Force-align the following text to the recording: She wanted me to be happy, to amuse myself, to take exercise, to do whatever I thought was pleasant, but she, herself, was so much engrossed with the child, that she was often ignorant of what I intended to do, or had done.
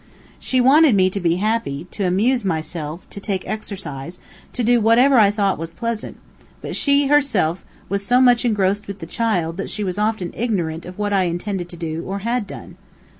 She 0.39 0.59
wanted 0.59 0.95
me 0.95 1.11
to 1.11 1.19
be 1.19 1.35
happy, 1.35 1.85
to 1.91 2.07
amuse 2.07 2.43
myself, 2.43 3.07
to 3.11 3.19
take 3.19 3.47
exercise, 3.47 4.17
to 4.51 4.63
do 4.63 4.81
whatever 4.81 5.19
I 5.19 5.29
thought 5.29 5.59
was 5.59 5.69
pleasant, 5.71 6.17
but 6.59 6.75
she, 6.75 7.05
herself, 7.05 7.63
was 7.87 8.03
so 8.03 8.19
much 8.19 8.43
engrossed 8.43 8.87
with 8.87 8.97
the 8.97 9.05
child, 9.05 9.57
that 9.57 9.69
she 9.69 9.83
was 9.83 9.99
often 9.99 10.33
ignorant 10.35 10.87
of 10.87 10.97
what 10.97 11.13
I 11.13 11.25
intended 11.25 11.69
to 11.69 11.77
do, 11.77 12.03
or 12.03 12.17
had 12.25 12.47
done. 12.47 12.77